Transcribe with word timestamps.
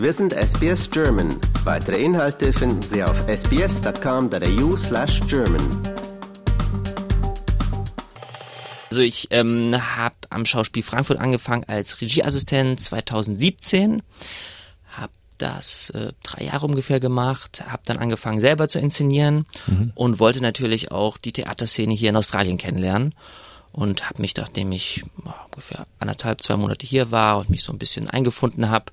Wir 0.00 0.14
sind 0.14 0.32
SBS 0.32 0.90
German. 0.90 1.28
Weitere 1.62 2.02
Inhalte 2.02 2.54
finden 2.54 2.80
Sie 2.80 3.04
auf 3.04 3.22
sbs.com.au 3.28 4.74
slash 4.74 5.20
German. 5.28 5.60
Also 8.88 9.02
ich 9.02 9.28
ähm, 9.30 9.76
habe 9.76 10.14
am 10.30 10.46
Schauspiel 10.46 10.82
Frankfurt 10.82 11.18
angefangen 11.18 11.64
als 11.66 12.00
Regieassistent 12.00 12.80
2017, 12.80 14.02
habe 14.88 15.12
das 15.36 15.90
äh, 15.90 16.14
drei 16.22 16.44
Jahre 16.44 16.64
ungefähr 16.64 16.98
gemacht, 16.98 17.62
habe 17.68 17.82
dann 17.84 17.98
angefangen 17.98 18.40
selber 18.40 18.68
zu 18.68 18.78
inszenieren 18.78 19.44
mhm. 19.66 19.92
und 19.94 20.18
wollte 20.18 20.40
natürlich 20.40 20.90
auch 20.90 21.18
die 21.18 21.32
Theaterszene 21.32 21.92
hier 21.92 22.08
in 22.08 22.16
Australien 22.16 22.56
kennenlernen 22.56 23.14
und 23.72 24.08
habe 24.08 24.20
mich, 24.20 24.36
nachdem 24.36 24.72
ich 24.72 25.04
ungefähr 25.46 25.86
anderthalb, 25.98 26.42
zwei 26.42 26.56
Monate 26.56 26.86
hier 26.86 27.10
war 27.10 27.38
und 27.38 27.50
mich 27.50 27.62
so 27.62 27.72
ein 27.72 27.78
bisschen 27.78 28.08
eingefunden 28.08 28.70
habe, 28.70 28.86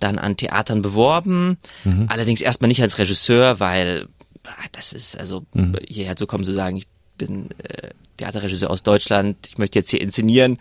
dann 0.00 0.18
an 0.18 0.36
Theatern 0.36 0.82
beworben. 0.82 1.58
Mhm. 1.84 2.06
Allerdings 2.08 2.40
erstmal 2.40 2.68
nicht 2.68 2.82
als 2.82 2.98
Regisseur, 2.98 3.60
weil 3.60 4.08
ah, 4.46 4.66
das 4.72 4.92
ist, 4.92 5.18
also 5.18 5.44
mhm. 5.54 5.76
hierher 5.86 6.16
zu 6.16 6.26
kommen, 6.26 6.44
zu 6.44 6.54
sagen, 6.54 6.76
ich 6.76 6.86
bin 7.18 7.50
äh, 7.62 7.90
Theaterregisseur 8.16 8.70
aus 8.70 8.82
Deutschland, 8.82 9.36
ich 9.46 9.58
möchte 9.58 9.78
jetzt 9.78 9.90
hier 9.90 10.00
inszenieren, 10.00 10.58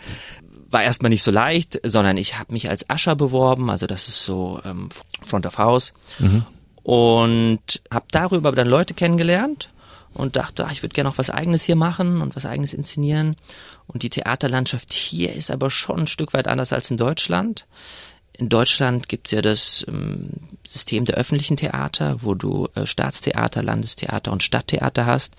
war 0.70 0.84
erstmal 0.84 1.09
nicht 1.09 1.23
so 1.23 1.31
leicht, 1.31 1.80
sondern 1.84 2.17
ich 2.17 2.38
habe 2.38 2.53
mich 2.53 2.70
als 2.70 2.89
Ascher 2.89 3.16
beworben, 3.16 3.70
also 3.70 3.88
das 3.88 4.08
ist 4.08 4.23
so 4.23 4.59
ähm, 4.66 4.89
Front 5.22 5.45
of 5.45 5.58
House. 5.58 5.94
Mhm. 6.20 6.45
Und 6.84 7.81
habe 7.91 8.05
darüber 8.11 8.52
dann 8.52 8.67
Leute 8.67 8.94
kennengelernt 8.94 9.70
und 10.15 10.35
dachte, 10.35 10.65
ach, 10.65 10.71
ich 10.71 10.81
würde 10.81 10.93
gerne 10.93 11.09
noch 11.09 11.17
was 11.17 11.29
eigenes 11.29 11.63
hier 11.63 11.75
machen 11.75 12.21
und 12.21 12.35
was 12.35 12.45
eigenes 12.45 12.73
inszenieren. 12.73 13.35
Und 13.85 14.03
die 14.03 14.09
Theaterlandschaft 14.09 14.93
hier 14.93 15.33
ist 15.33 15.51
aber 15.51 15.69
schon 15.69 16.01
ein 16.01 16.07
Stück 16.07 16.33
weit 16.33 16.47
anders 16.47 16.73
als 16.73 16.89
in 16.89 16.97
Deutschland. 16.97 17.67
In 18.33 18.49
Deutschland 18.49 19.07
gibt's 19.07 19.31
ja 19.31 19.41
das 19.41 19.85
ähm, 19.88 20.30
System 20.67 21.05
der 21.05 21.16
öffentlichen 21.16 21.57
Theater, 21.57 22.17
wo 22.22 22.33
du 22.33 22.67
äh, 22.75 22.85
Staatstheater, 22.85 23.61
Landestheater 23.61 24.31
und 24.31 24.44
Stadttheater 24.44 25.05
hast, 25.05 25.35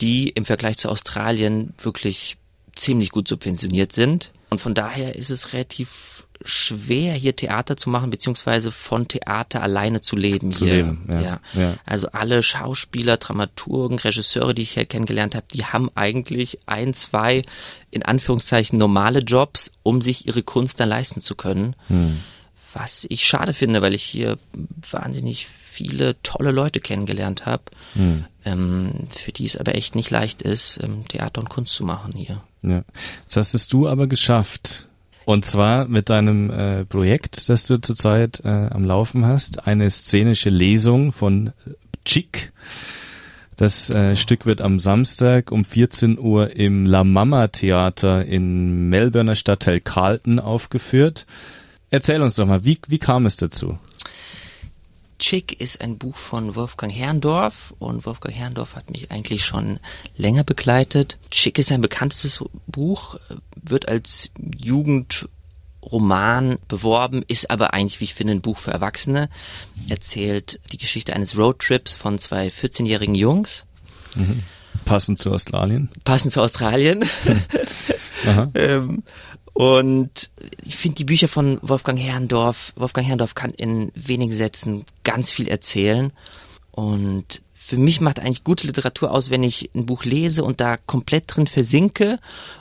die 0.00 0.28
im 0.30 0.44
Vergleich 0.44 0.78
zu 0.78 0.88
Australien 0.88 1.74
wirklich 1.78 2.36
ziemlich 2.74 3.10
gut 3.10 3.28
subventioniert 3.28 3.92
sind. 3.92 4.32
Und 4.50 4.60
von 4.60 4.74
daher 4.74 5.16
ist 5.16 5.30
es 5.30 5.52
relativ 5.52 6.19
schwer, 6.44 7.14
hier 7.14 7.36
Theater 7.36 7.76
zu 7.76 7.90
machen, 7.90 8.10
beziehungsweise 8.10 8.72
von 8.72 9.08
Theater 9.08 9.62
alleine 9.62 10.00
zu 10.00 10.16
leben 10.16 10.52
zu 10.52 10.64
hier. 10.64 10.76
Leben, 10.76 11.06
ja, 11.08 11.20
ja. 11.20 11.40
ja. 11.54 11.74
Also 11.84 12.08
alle 12.12 12.42
Schauspieler, 12.42 13.16
Dramaturgen, 13.18 13.98
Regisseure, 13.98 14.54
die 14.54 14.62
ich 14.62 14.72
hier 14.72 14.86
kennengelernt 14.86 15.34
habe, 15.34 15.46
die 15.52 15.64
haben 15.64 15.90
eigentlich 15.94 16.58
ein, 16.66 16.94
zwei, 16.94 17.44
in 17.90 18.02
Anführungszeichen, 18.02 18.78
normale 18.78 19.20
Jobs, 19.20 19.70
um 19.82 20.00
sich 20.00 20.26
ihre 20.26 20.42
Kunst 20.42 20.80
dann 20.80 20.88
leisten 20.88 21.20
zu 21.20 21.34
können. 21.34 21.76
Hm. 21.88 22.20
Was 22.72 23.06
ich 23.08 23.26
schade 23.26 23.52
finde, 23.52 23.82
weil 23.82 23.94
ich 23.94 24.04
hier 24.04 24.38
wahnsinnig 24.90 25.48
viele 25.62 26.20
tolle 26.22 26.50
Leute 26.50 26.80
kennengelernt 26.80 27.46
habe, 27.46 27.64
hm. 27.94 28.24
ähm, 28.44 29.08
für 29.10 29.32
die 29.32 29.46
es 29.46 29.56
aber 29.56 29.74
echt 29.74 29.94
nicht 29.94 30.10
leicht 30.10 30.42
ist, 30.42 30.80
ähm, 30.82 31.06
Theater 31.08 31.40
und 31.40 31.48
Kunst 31.48 31.74
zu 31.74 31.84
machen 31.84 32.12
hier. 32.16 32.42
Ja. 32.62 32.84
Das 33.26 33.36
hast 33.36 33.54
es 33.54 33.68
du 33.68 33.88
aber 33.88 34.06
geschafft. 34.06 34.86
Und 35.24 35.44
zwar 35.44 35.86
mit 35.86 36.08
deinem 36.08 36.50
äh, 36.50 36.84
Projekt, 36.84 37.48
das 37.48 37.66
du 37.66 37.80
zurzeit 37.80 38.40
äh, 38.44 38.48
am 38.48 38.84
Laufen 38.84 39.26
hast, 39.26 39.66
eine 39.66 39.90
szenische 39.90 40.50
Lesung 40.50 41.12
von 41.12 41.52
Chick. 42.04 42.52
Das 43.56 43.90
äh, 43.90 44.16
Stück 44.16 44.46
wird 44.46 44.62
am 44.62 44.80
Samstag 44.80 45.52
um 45.52 45.64
14 45.64 46.18
Uhr 46.18 46.56
im 46.56 46.86
La 46.86 47.04
Mama 47.04 47.48
Theater 47.48 48.24
in 48.24 48.88
Melbourner 48.88 49.36
Stadtteil 49.36 49.80
Carlton 49.80 50.38
aufgeführt. 50.38 51.26
Erzähl 51.90 52.22
uns 52.22 52.36
doch 52.36 52.46
mal, 52.46 52.64
wie, 52.64 52.78
wie 52.88 52.98
kam 52.98 53.26
es 53.26 53.36
dazu? 53.36 53.78
Chick 55.20 55.60
ist 55.60 55.82
ein 55.82 55.98
Buch 55.98 56.16
von 56.16 56.56
Wolfgang 56.56 56.92
Herrndorf 56.92 57.74
und 57.78 58.06
Wolfgang 58.06 58.34
Herrndorf 58.34 58.74
hat 58.74 58.90
mich 58.90 59.12
eigentlich 59.12 59.44
schon 59.44 59.78
länger 60.16 60.44
begleitet. 60.44 61.18
Chick 61.30 61.58
ist 61.58 61.70
ein 61.70 61.82
bekanntes 61.82 62.42
Buch, 62.66 63.16
wird 63.54 63.86
als 63.86 64.30
Jugendroman 64.58 66.56
beworben, 66.68 67.22
ist 67.28 67.50
aber 67.50 67.74
eigentlich, 67.74 68.00
wie 68.00 68.04
ich 68.04 68.14
finde, 68.14 68.32
ein 68.32 68.40
Buch 68.40 68.58
für 68.58 68.70
Erwachsene. 68.70 69.28
Erzählt 69.88 70.58
die 70.72 70.78
Geschichte 70.78 71.12
eines 71.12 71.36
Roadtrips 71.36 71.94
von 71.94 72.18
zwei 72.18 72.48
14-jährigen 72.48 73.14
Jungs. 73.14 73.66
Mhm. 74.14 74.42
Passend 74.86 75.18
zu 75.18 75.32
Australien. 75.32 75.90
Passend 76.04 76.32
zu 76.32 76.40
Australien. 76.40 77.04
ähm, 78.54 79.02
und 79.52 80.30
ich 80.70 80.76
finde 80.76 80.98
die 80.98 81.04
Bücher 81.04 81.26
von 81.26 81.58
Wolfgang 81.62 81.98
Herrndorf, 81.98 82.72
Wolfgang 82.76 83.04
Herrndorf 83.04 83.34
kann 83.34 83.50
in 83.50 83.90
wenigen 83.96 84.32
Sätzen 84.32 84.84
ganz 85.02 85.32
viel 85.32 85.48
erzählen. 85.48 86.12
Und 86.70 87.42
für 87.52 87.76
mich 87.76 88.00
macht 88.00 88.20
eigentlich 88.20 88.44
gute 88.44 88.68
Literatur 88.68 89.10
aus, 89.10 89.30
wenn 89.30 89.42
ich 89.42 89.70
ein 89.74 89.84
Buch 89.84 90.04
lese 90.04 90.44
und 90.44 90.60
da 90.60 90.76
komplett 90.76 91.24
drin 91.26 91.48
versinke 91.48 92.20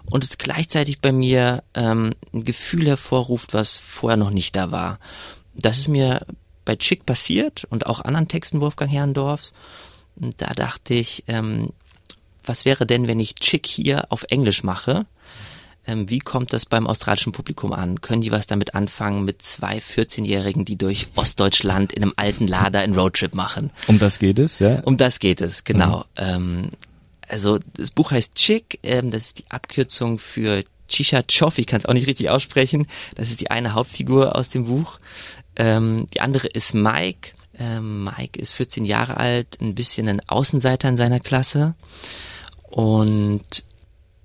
und 0.10 0.24
es 0.24 0.40
gleichzeitig 0.40 1.02
bei 1.02 1.12
mir 1.12 1.64
ähm, 1.76 2.16
ein 2.34 2.46
Gefühl 2.46 2.88
hervorruft, 2.88 3.54
was 3.54 3.78
vorher 3.78 4.18
noch 4.18 4.32
nicht 4.32 4.56
da 4.56 4.72
war. 4.72 4.98
Das 5.54 5.78
ist 5.78 5.88
mir 5.88 6.26
bei 6.66 6.78
Chick 6.78 7.06
passiert 7.06 7.68
und 7.70 7.86
auch 7.86 8.02
anderen 8.02 8.28
Texten 8.28 8.60
Wolfgang 8.60 8.92
Herrndorfs. 8.92 9.54
Und 10.16 10.42
da 10.42 10.48
dachte 10.48 10.96
ich, 10.96 11.26
ähm, 11.28 11.74
was 12.44 12.66
wäre 12.66 12.88
denn, 12.88 13.06
wenn 13.06 13.20
ich 13.20 13.36
Chick 13.36 13.68
hier 13.68 14.12
auf 14.12 14.26
Englisch 14.32 14.64
mache? 14.64 15.06
Ähm, 15.90 16.08
wie 16.08 16.20
kommt 16.20 16.54
das 16.54 16.68
beim 16.68 16.86
australischen 16.86 17.32
Publikum 17.32 17.74
an? 17.74 18.00
Können 18.02 18.22
die 18.22 18.32
was 18.32 18.46
damit 18.46 18.76
anfangen 18.76 19.26
mit 19.26 19.42
zwei 19.42 19.80
14-Jährigen, 19.80 20.64
die 20.64 20.78
durch 20.78 21.08
Ostdeutschland 21.16 21.94
in 21.94 22.04
einem 22.04 22.14
alten 22.16 22.48
Lader 22.48 22.82
einen 22.82 22.94
Roadtrip 22.94 23.34
machen? 23.34 23.72
Um 23.88 23.98
das 23.98 24.20
geht 24.20 24.38
es, 24.38 24.60
ja? 24.60 24.82
Um 24.82 24.98
das 24.98 25.20
geht 25.20 25.42
es, 25.42 25.64
genau. 25.64 26.00
Mhm. 26.00 26.04
Ähm, 26.18 26.70
also 27.28 27.58
das 27.76 27.90
Buch 27.90 28.12
heißt 28.12 28.36
Chick, 28.36 28.80
ähm, 28.84 29.10
das 29.10 29.26
ist 29.26 29.40
die 29.40 29.50
Abkürzung 29.50 30.20
für 30.20 30.64
Chisha 30.88 31.24
Choff, 31.24 31.58
ich 31.58 31.66
kann 31.66 31.80
es 31.80 31.88
auch 31.88 31.94
nicht 31.94 32.08
richtig 32.08 32.30
aussprechen. 32.30 32.88
Das 33.16 33.32
ist 33.32 33.42
die 33.42 33.50
eine 33.50 33.74
Hauptfigur 33.74 34.36
aus 34.36 34.50
dem 34.50 34.66
Buch. 34.66 35.00
Die 35.56 36.22
andere 36.22 36.48
ist 36.48 36.74
Mike. 36.74 37.34
Mike 37.60 38.40
ist 38.40 38.54
14 38.54 38.86
Jahre 38.86 39.18
alt, 39.18 39.60
ein 39.62 39.76
bisschen 39.76 40.08
ein 40.08 40.22
Außenseiter 40.28 40.90
in 40.90 40.98
seiner 40.98 41.20
Klasse. 41.20 41.76
Und 42.64 43.66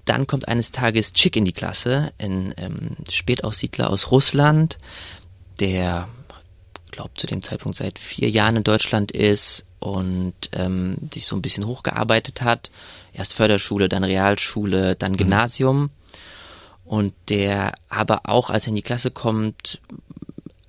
dann 0.05 0.27
kommt 0.27 0.49
eines 0.49 0.71
Tages 0.71 1.13
Chick 1.13 1.37
in 1.37 1.45
die 1.45 1.53
Klasse, 1.53 2.13
ein 2.19 2.55
ähm, 2.57 2.97
Spätaussiedler 3.09 3.91
aus 3.91 4.11
Russland, 4.11 4.79
der, 5.61 6.09
glaube 6.91 7.13
zu 7.17 7.27
dem 7.27 7.43
Zeitpunkt 7.43 7.79
seit 7.79 7.99
vier 7.99 8.29
Jahren 8.29 8.57
in 8.57 8.65
Deutschland 8.65 9.13
ist 9.13 9.67
und 9.79 10.35
ähm, 10.53 10.97
sich 11.13 11.27
so 11.27 11.37
ein 11.37 11.43
bisschen 11.43 11.67
hochgearbeitet 11.67 12.43
hat. 12.43 12.71
Erst 13.13 13.35
Förderschule, 13.35 13.89
dann 13.89 14.05
Realschule, 14.05 14.97
dann 14.97 15.13
mhm. 15.13 15.17
Gymnasium. 15.19 15.91
Und 16.85 17.15
der 17.29 17.75
aber 17.89 18.23
auch, 18.25 18.51
als 18.51 18.65
er 18.65 18.71
in 18.71 18.75
die 18.75 18.83
Klasse 18.83 19.11
kommt, 19.11 19.81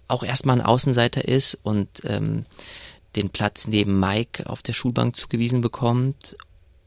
auch 0.07 0.23
erstmal 0.23 0.59
ein 0.59 0.65
Außenseiter 0.65 1.27
ist 1.27 1.57
und 1.63 1.89
ähm, 2.05 2.45
den 3.15 3.29
Platz 3.29 3.67
neben 3.67 3.99
Mike 3.99 4.49
auf 4.49 4.61
der 4.61 4.73
Schulbank 4.73 5.15
zugewiesen 5.15 5.61
bekommt 5.61 6.37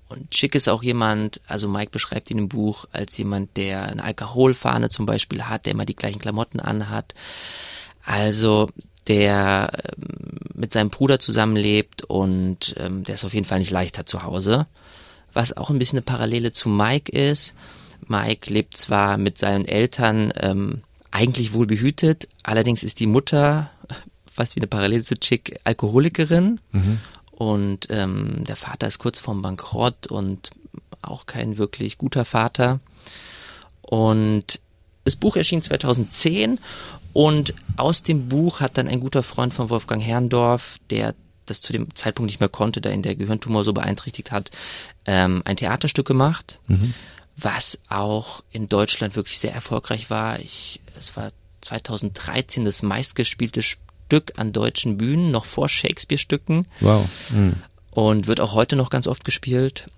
und 0.09 0.31
Chick 0.31 0.55
ist 0.55 0.69
auch 0.69 0.83
jemand, 0.83 1.41
also 1.47 1.69
Mike 1.69 1.91
beschreibt 1.91 2.31
ihn 2.31 2.39
im 2.39 2.49
Buch 2.49 2.87
als 2.93 3.17
jemand, 3.19 3.57
der 3.57 3.83
eine 3.89 4.03
Alkoholfahne 4.03 4.89
zum 4.89 5.05
Beispiel 5.05 5.45
hat, 5.45 5.67
der 5.67 5.73
immer 5.73 5.85
die 5.85 5.97
gleichen 5.97 6.19
Klamotten 6.19 6.61
anhat. 6.61 7.15
Also 8.05 8.71
der 9.07 9.71
ähm, 9.85 10.39
mit 10.55 10.73
seinem 10.73 10.91
Bruder 10.91 11.19
zusammenlebt 11.19 12.05
und 12.05 12.75
ähm, 12.79 13.05
der 13.05 13.15
ist 13.15 13.25
auf 13.25 13.35
jeden 13.35 13.47
Fall 13.47 13.59
nicht 13.59 13.71
leichter 13.71 14.07
zu 14.07 14.23
Hause. 14.23 14.67
Was 15.35 15.57
auch 15.57 15.71
ein 15.71 15.79
bisschen 15.79 15.99
eine 15.99 16.05
Parallele 16.05 16.53
zu 16.53 16.69
Mike 16.69 17.13
ist. 17.13 17.55
Mike 18.07 18.53
lebt 18.53 18.77
zwar 18.77 19.19
mit 19.19 19.39
seinen 19.39 19.67
Eltern 19.67 20.33
ähm, 20.37 20.83
eigentlich 21.11 21.53
wohl 21.53 21.67
behütet, 21.67 22.29
allerdings 22.43 22.83
ist 22.83 23.01
die 23.01 23.07
Mutter, 23.07 23.71
fast 24.33 24.57
wie 24.57 24.61
eine 24.61 24.67
Parallele 24.67 25.03
zu 25.03 25.17
Chick, 25.17 25.59
Alkoholikerin. 25.65 26.61
Mhm. 26.73 27.01
Und 27.39 27.87
ähm, 27.91 28.43
der 28.49 28.57
Vater 28.57 28.89
ist 28.89 28.99
kurz 28.99 29.21
vorm 29.21 29.43
Bankrott 29.43 30.09
und 30.09 30.51
auch 31.03 31.27
kein 31.27 31.57
wirklich 31.57 31.97
guter 31.97 32.25
Vater. 32.25 32.81
Und 33.81 34.61
das 35.05 35.15
Buch 35.15 35.37
erschien 35.37 35.63
2010 35.63 36.59
und 37.13 37.55
aus 37.77 38.03
dem 38.03 38.29
Buch 38.29 38.59
hat 38.59 38.77
dann 38.77 38.89
ein 38.89 38.99
guter 38.99 39.23
Freund 39.23 39.55
von 39.55 39.71
Wolfgang 39.71 40.03
Herrndorf, 40.03 40.79
der 40.91 41.15
das 41.47 41.61
zu 41.61 41.73
dem 41.73 41.95
Zeitpunkt 41.95 42.27
nicht 42.27 42.41
mehr 42.41 42.49
konnte, 42.49 42.81
da 42.81 42.91
ihn 42.91 43.03
der 43.03 43.15
Gehirntumor 43.15 43.63
so 43.63 43.73
beeinträchtigt 43.73 44.33
hat, 44.33 44.51
ähm, 45.07 45.43
ein 45.45 45.57
Theaterstück 45.57 46.09
gemacht, 46.09 46.59
mhm. 46.67 46.93
was 47.37 47.79
auch 47.89 48.43
in 48.51 48.69
Deutschland 48.69 49.15
wirklich 49.15 49.39
sehr 49.39 49.55
erfolgreich 49.55 50.11
war. 50.11 50.41
Ich, 50.41 50.81
es 50.99 51.17
war 51.17 51.31
2013 51.61 52.65
das 52.65 52.83
meistgespielte 52.83 53.63
Stück 53.63 53.88
an 54.37 54.53
deutschen 54.53 54.99
Bühnen, 54.99 55.31
noch 55.31 55.45
vor 55.45 55.69
Shakespeare-Stücken. 55.69 56.67
Wow. 56.81 57.09
Mhm. 57.31 57.63
Und 57.91 58.27
wird 58.27 58.41
auch 58.41 58.53
heute 58.53 58.77
noch 58.77 58.91
ganz 58.91 59.07
oft 59.07 59.25
gespielt. 59.25 59.89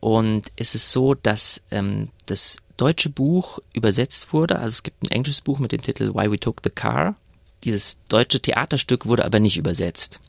Und 0.00 0.50
es 0.56 0.74
ist 0.74 0.90
so, 0.90 1.14
dass 1.14 1.62
ähm, 1.70 2.08
das 2.26 2.58
deutsche 2.76 3.10
Buch 3.10 3.58
übersetzt 3.72 4.32
wurde. 4.32 4.56
Also 4.56 4.68
es 4.68 4.82
gibt 4.82 5.02
ein 5.02 5.10
englisches 5.10 5.40
Buch 5.40 5.58
mit 5.58 5.72
dem 5.72 5.82
Titel 5.82 6.14
Why 6.14 6.30
We 6.30 6.38
Took 6.38 6.60
the 6.64 6.70
Car. 6.70 7.16
dieses 7.64 7.96
deutsche 8.08 8.40
Theaterstück 8.40 9.06
wurde 9.06 9.24
aber 9.24 9.40
nicht 9.40 9.56
übersetzt. 9.56 10.20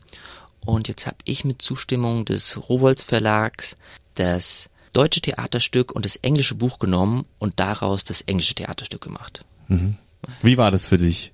Und 0.60 0.88
jetzt 0.88 1.06
habe 1.06 1.16
ich 1.24 1.44
mit 1.44 1.60
Zustimmung 1.62 2.24
des 2.24 2.68
Rowohls 2.68 3.02
Verlags 3.02 3.76
das 4.14 4.68
deutsche 4.92 5.20
Theaterstück 5.20 5.92
und 5.92 6.04
das 6.04 6.16
englische 6.16 6.54
Buch 6.54 6.78
genommen 6.78 7.26
und 7.38 7.60
daraus 7.60 8.04
das 8.04 8.22
englische 8.22 8.54
Theaterstück 8.54 9.02
gemacht. 9.02 9.44
Mhm. 9.68 9.96
Wie 10.42 10.56
war 10.56 10.70
das 10.70 10.86
für 10.86 10.96
dich? 10.96 11.30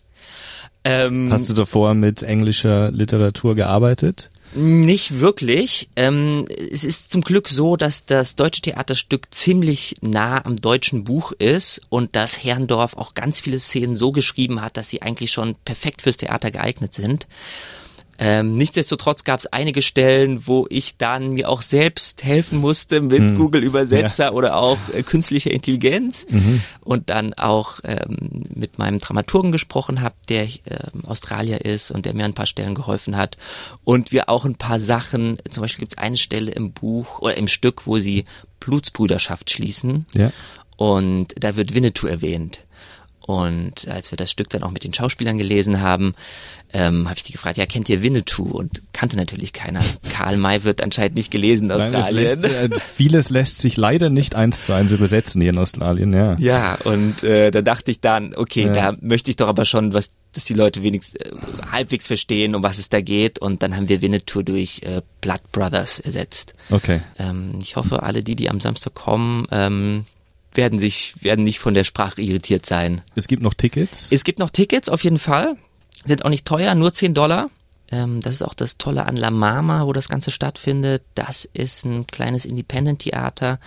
Ähm, 0.85 1.29
Hast 1.33 1.49
du 1.49 1.55
davor 1.55 1.95
mit 1.95 2.23
englischer 2.23 2.91
Literatur 2.91 3.55
gearbeitet? 3.55 4.31
Nicht 4.55 5.21
wirklich. 5.21 5.89
Ähm, 5.97 6.45
es 6.49 6.85
ist 6.85 7.11
zum 7.11 7.23
Glück 7.23 7.49
so, 7.49 7.77
dass 7.77 8.05
das 8.05 8.37
deutsche 8.37 8.61
Theaterstück 8.61 9.33
ziemlich 9.33 9.97
nah 10.03 10.45
am 10.45 10.57
deutschen 10.57 11.05
Buch 11.05 11.33
ist 11.33 11.81
und 11.89 12.15
dass 12.15 12.45
Herrndorf 12.45 12.95
auch 12.97 13.15
ganz 13.15 13.41
viele 13.41 13.59
Szenen 13.59 13.97
so 13.97 14.11
geschrieben 14.11 14.61
hat, 14.61 14.77
dass 14.77 14.91
sie 14.91 15.01
eigentlich 15.01 15.33
schon 15.33 15.55
perfekt 15.65 16.03
fürs 16.03 16.19
Theater 16.19 16.51
geeignet 16.51 16.93
sind. 16.93 17.27
Ähm, 18.19 18.55
nichtsdestotrotz 18.57 19.25
gab 19.25 19.41
es 19.41 19.47
einige 19.47 19.83
Stellen, 19.83 20.47
wo 20.47 20.67
ich 20.69 20.97
dann 20.97 21.31
mir 21.31 21.49
auch 21.49 21.63
selbst 21.63 22.23
helfen 22.23 22.59
musste 22.59 23.01
mit 23.01 23.21
hm. 23.21 23.35
Google 23.37 23.63
Übersetzer 23.63 24.27
ja. 24.27 24.33
oder 24.33 24.57
auch 24.57 24.79
äh, 24.93 25.03
künstlicher 25.03 25.51
Intelligenz 25.51 26.27
mhm. 26.29 26.63
und 26.81 27.11
dann 27.11 27.35
auch 27.35 27.81
ähm, 27.85 28.45
mit 28.55 28.79
meinem 28.79 28.99
Dramaturgen 28.99 29.51
gesprochen 29.51 30.03
habe, 30.03 30.15
der 30.29 30.45
äh, 30.45 30.59
Australier 31.07 31.65
ist 31.65 31.91
und 31.91 32.05
der 32.05 32.15
mir 32.15 32.25
ein 32.25 32.35
paar 32.35 32.47
Stellen 32.47 32.75
geholfen 32.75 33.17
hat 33.17 33.39
und 33.83 34.13
wir 34.13 34.29
auch 34.29 34.45
ein 34.45 34.57
paar 34.57 34.79
Sachen, 34.79 35.39
zum 35.49 35.63
Beispiel 35.63 35.81
gibt 35.81 35.95
es 35.95 35.99
eine 35.99 36.19
Stelle 36.19 36.53
im 36.53 36.73
Buch 36.73 37.21
oder 37.21 37.37
im 37.37 37.49
Stück, 37.49 37.87
wo 37.87 37.99
sie 37.99 38.25
Blutsbrüderschaft 38.61 39.51
schließen 39.51 40.07
ja. 40.13 40.31
und 40.77 41.29
da 41.41 41.57
wird 41.57 41.75
Winnetou 41.75 42.07
erwähnt. 42.07 42.61
Und 43.27 43.89
als 43.89 44.11
wir 44.11 44.17
das 44.17 44.31
Stück 44.31 44.51
dann 44.51 44.63
auch 44.63 44.71
mit 44.71 44.85
den 44.85 44.93
Schauspielern 44.93 45.39
gelesen 45.39 45.81
haben, 45.81 46.15
ähm, 46.73 47.09
habe 47.09 47.17
ich 47.17 47.23
die 47.23 47.33
gefragt, 47.33 47.59
ja, 47.59 47.67
kennt 47.67 47.89
ihr 47.89 48.03
Winnetou? 48.03 48.45
Und 48.45 48.83
kannte 48.93 49.17
natürlich 49.17 49.53
keiner. 49.53 49.81
Karl 50.13 50.37
May 50.37 50.65
wird 50.65 50.83
anscheinend 50.83 51.17
nicht 51.17 51.31
gelesen 51.31 51.67
in 51.67 51.73
Australien. 51.73 52.41
Nein, 52.41 52.41
lässt, 52.41 52.45
äh, 52.45 52.71
vieles 52.95 53.31
lässt 53.31 53.59
sich 53.59 53.77
leider 53.77 54.11
nicht 54.11 54.35
eins 54.35 54.65
zu 54.65 54.73
eins 54.73 54.93
übersetzen 54.93 55.41
hier 55.41 55.51
in 55.51 55.59
Australien, 55.59 56.13
ja. 56.13 56.37
Ja, 56.39 56.79
und 56.85 57.23
äh, 57.23 57.51
da 57.51 57.63
dachte 57.63 57.91
ich 57.91 58.01
dann, 58.01 58.35
okay, 58.35 58.67
ja. 58.67 58.73
da 58.73 58.97
möchte 59.01 59.31
ich 59.31 59.37
doch 59.37 59.49
aber 59.49 59.67
schon, 59.67 59.93
was, 59.93 60.11
dass 60.33 60.45
die 60.45 60.55
Leute 60.55 60.83
wenigstens 60.83 61.21
äh, 61.21 61.31
halbwegs 61.71 62.07
verstehen, 62.07 62.55
um 62.55 62.63
was 62.63 62.79
es 62.79 62.89
da 62.89 63.01
geht. 63.01 63.39
Und 63.39 63.63
dann 63.63 63.77
haben 63.77 63.89
wir 63.89 64.01
Winnetou 64.01 64.43
durch 64.43 64.81
äh, 64.83 65.03
Blood 65.21 65.43
Brothers 65.53 65.99
ersetzt. 66.01 66.55
Okay. 66.71 67.03
Ähm, 67.19 67.59
ich 67.61 67.77
hoffe, 67.77 68.03
alle 68.03 68.23
die, 68.23 68.35
die 68.35 68.49
am 68.49 68.61
Samstag 68.61 68.95
kommen, 68.95 69.47
ähm, 69.51 70.07
werden 70.55 70.79
sich, 70.79 71.15
werden 71.21 71.45
nicht 71.45 71.59
von 71.59 71.75
der 71.75 71.85
Sprache 71.85 72.21
irritiert 72.21 72.67
sein. 72.67 73.03
Es 73.15 73.29
gibt 73.29 73.43
noch 73.43 73.55
Tickets? 73.55 74.13
Es 74.13 74.25
gibt 74.25 74.39
noch 74.39 74.51
Tickets, 74.51 74.89
auf 74.89 75.05
jeden 75.05 75.19
Fall. 75.19 75.57
Sind 76.05 76.25
auch 76.25 76.31
nicht 76.31 76.45
teuer, 76.45 76.75
nur 76.75 76.93
10 76.93 77.15
Dollar. 77.15 77.51
Ähm, 77.91 78.21
das 78.21 78.35
ist 78.35 78.43
auch 78.43 78.55
das 78.55 78.79
Tolle 78.79 79.07
an 79.07 79.17
La 79.17 79.31
Mama, 79.31 79.87
wo 79.87 79.93
das 79.93 80.09
Ganze 80.09 80.31
stattfindet. 80.31 81.03
Das 81.15 81.49
ist 81.53 81.85
ein 81.85 82.07
kleines 82.07 82.45
Independent-Theater, 82.45 83.61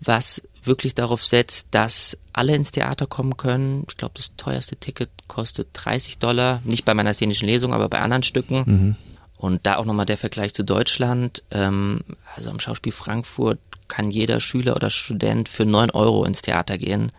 was 0.00 0.42
wirklich 0.64 0.94
darauf 0.94 1.24
setzt, 1.24 1.68
dass 1.70 2.18
alle 2.32 2.56
ins 2.56 2.72
Theater 2.72 3.06
kommen 3.06 3.36
können. 3.36 3.84
Ich 3.88 3.96
glaube, 3.96 4.14
das 4.16 4.32
teuerste 4.36 4.76
Ticket 4.76 5.10
kostet 5.28 5.68
30 5.74 6.18
Dollar. 6.18 6.60
Nicht 6.64 6.84
bei 6.84 6.94
meiner 6.94 7.14
szenischen 7.14 7.46
Lesung, 7.46 7.72
aber 7.72 7.88
bei 7.88 8.00
anderen 8.00 8.22
Stücken. 8.22 8.64
Mhm. 8.66 8.96
Und 9.38 9.66
da 9.66 9.76
auch 9.76 9.84
nochmal 9.84 10.06
der 10.06 10.16
Vergleich 10.16 10.54
zu 10.54 10.64
Deutschland. 10.64 11.42
Ähm, 11.50 12.00
also 12.34 12.50
am 12.50 12.60
Schauspiel 12.60 12.92
Frankfurt 12.92 13.58
kann 13.88 14.10
jeder 14.10 14.40
Schüler 14.40 14.76
oder 14.76 14.90
Student 14.90 15.48
für 15.48 15.64
neun 15.64 15.90
Euro 15.90 16.24
ins 16.24 16.42
Theater 16.42 16.78
gehen, 16.78 17.12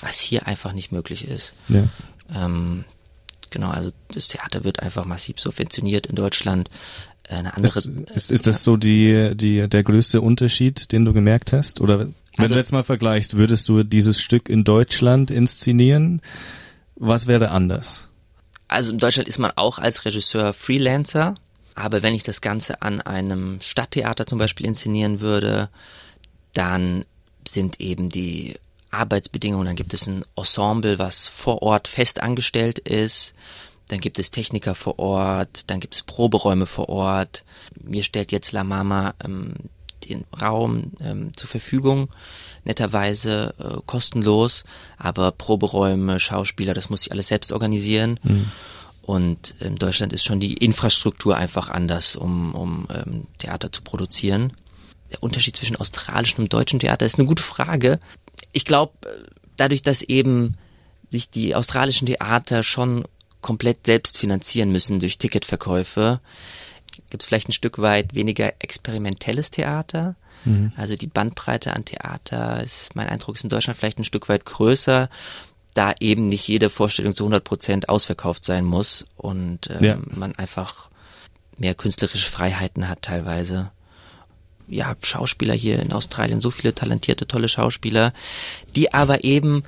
was 0.00 0.18
hier 0.18 0.46
einfach 0.46 0.72
nicht 0.72 0.92
möglich 0.92 1.26
ist. 1.26 1.54
Ja. 1.68 1.84
Ähm, 2.34 2.84
genau, 3.50 3.70
also 3.70 3.90
das 4.08 4.28
Theater 4.28 4.64
wird 4.64 4.80
einfach 4.80 5.04
massiv 5.04 5.38
subventioniert 5.38 6.06
in 6.06 6.16
Deutschland. 6.16 6.70
Äh, 7.24 7.36
eine 7.36 7.56
andere, 7.56 7.78
ist, 7.78 7.86
ist, 7.86 8.30
ist 8.32 8.46
das 8.46 8.64
so 8.64 8.76
die, 8.76 9.32
die, 9.34 9.68
der 9.68 9.82
größte 9.82 10.20
Unterschied, 10.20 10.92
den 10.92 11.04
du 11.04 11.12
gemerkt 11.12 11.52
hast? 11.52 11.80
Oder 11.80 12.00
wenn 12.00 12.14
also, 12.36 12.54
du 12.54 12.58
jetzt 12.58 12.72
mal 12.72 12.84
vergleichst, 12.84 13.36
würdest 13.36 13.68
du 13.68 13.84
dieses 13.84 14.20
Stück 14.20 14.48
in 14.48 14.64
Deutschland 14.64 15.30
inszenieren? 15.30 16.20
Was 16.96 17.26
wäre 17.26 17.50
anders? 17.50 18.08
Also 18.66 18.92
in 18.92 18.98
Deutschland 18.98 19.28
ist 19.28 19.38
man 19.38 19.52
auch 19.54 19.78
als 19.78 20.04
Regisseur 20.04 20.52
Freelancer. 20.52 21.34
Aber 21.74 22.02
wenn 22.02 22.14
ich 22.14 22.22
das 22.22 22.40
Ganze 22.40 22.82
an 22.82 23.00
einem 23.00 23.60
Stadttheater 23.60 24.26
zum 24.26 24.38
Beispiel 24.38 24.66
inszenieren 24.66 25.20
würde, 25.20 25.68
dann 26.52 27.04
sind 27.46 27.80
eben 27.80 28.08
die 28.08 28.56
Arbeitsbedingungen, 28.90 29.66
dann 29.66 29.76
gibt 29.76 29.92
es 29.92 30.06
ein 30.06 30.24
Ensemble, 30.36 30.98
was 30.98 31.28
vor 31.28 31.62
Ort 31.62 31.88
fest 31.88 32.22
angestellt 32.22 32.78
ist, 32.78 33.34
dann 33.88 34.00
gibt 34.00 34.18
es 34.18 34.30
Techniker 34.30 34.74
vor 34.74 34.98
Ort, 34.98 35.68
dann 35.68 35.80
gibt 35.80 35.94
es 35.94 36.02
Proberäume 36.02 36.66
vor 36.66 36.88
Ort. 36.88 37.44
Mir 37.82 38.02
stellt 38.02 38.32
jetzt 38.32 38.52
La 38.52 38.64
Mama 38.64 39.14
ähm, 39.22 39.54
den 40.04 40.24
Raum 40.40 40.92
ähm, 41.00 41.36
zur 41.36 41.48
Verfügung, 41.48 42.08
netterweise 42.64 43.54
äh, 43.58 43.80
kostenlos, 43.84 44.64
aber 44.96 45.32
Proberäume, 45.32 46.20
Schauspieler, 46.20 46.74
das 46.74 46.88
muss 46.88 47.02
ich 47.02 47.12
alles 47.12 47.28
selbst 47.28 47.52
organisieren. 47.52 48.18
Mhm. 48.22 48.50
Und 49.04 49.54
in 49.60 49.76
Deutschland 49.76 50.14
ist 50.14 50.24
schon 50.24 50.40
die 50.40 50.54
Infrastruktur 50.54 51.36
einfach 51.36 51.68
anders, 51.68 52.16
um, 52.16 52.54
um 52.54 52.88
ähm, 52.90 53.26
Theater 53.36 53.70
zu 53.70 53.82
produzieren. 53.82 54.54
Der 55.10 55.22
Unterschied 55.22 55.56
zwischen 55.56 55.76
australischem 55.76 56.44
und 56.44 56.52
deutschem 56.52 56.78
Theater 56.78 57.04
ist 57.04 57.18
eine 57.18 57.28
gute 57.28 57.42
Frage. 57.42 58.00
Ich 58.52 58.64
glaube, 58.64 58.94
dadurch, 59.56 59.82
dass 59.82 60.00
eben 60.00 60.56
sich 61.10 61.28
die 61.28 61.54
australischen 61.54 62.06
Theater 62.06 62.62
schon 62.62 63.04
komplett 63.42 63.84
selbst 63.84 64.16
finanzieren 64.16 64.72
müssen 64.72 65.00
durch 65.00 65.18
Ticketverkäufe, 65.18 66.20
gibt 67.10 67.22
es 67.22 67.26
vielleicht 67.28 67.50
ein 67.50 67.52
Stück 67.52 67.78
weit 67.78 68.14
weniger 68.14 68.54
experimentelles 68.58 69.50
Theater. 69.50 70.16
Mhm. 70.46 70.72
Also 70.76 70.96
die 70.96 71.08
Bandbreite 71.08 71.74
an 71.74 71.84
Theater 71.84 72.62
ist, 72.62 72.96
mein 72.96 73.08
Eindruck 73.08 73.36
ist 73.36 73.44
in 73.44 73.50
Deutschland 73.50 73.78
vielleicht 73.78 73.98
ein 73.98 74.04
Stück 74.04 74.30
weit 74.30 74.46
größer 74.46 75.10
da 75.74 75.92
eben 76.00 76.28
nicht 76.28 76.46
jede 76.46 76.70
Vorstellung 76.70 77.14
zu 77.14 77.24
100 77.24 77.44
Prozent 77.44 77.88
ausverkauft 77.88 78.44
sein 78.44 78.64
muss 78.64 79.04
und 79.16 79.68
ähm, 79.70 79.84
ja. 79.84 79.98
man 80.14 80.34
einfach 80.36 80.88
mehr 81.58 81.74
künstlerische 81.74 82.30
Freiheiten 82.30 82.88
hat 82.88 83.02
teilweise. 83.02 83.70
Ja, 84.66 84.96
Schauspieler 85.02 85.52
hier 85.52 85.78
in 85.80 85.92
Australien, 85.92 86.40
so 86.40 86.50
viele 86.50 86.74
talentierte, 86.74 87.26
tolle 87.26 87.48
Schauspieler, 87.48 88.14
die 88.74 88.94
aber 88.94 89.22
eben 89.22 89.62